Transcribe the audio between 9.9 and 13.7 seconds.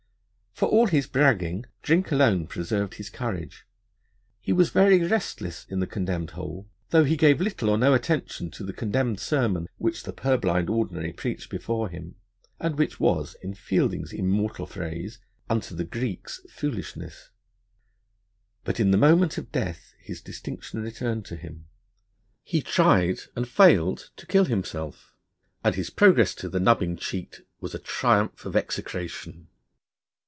the purblind Ordinary preached before him,' and which was, in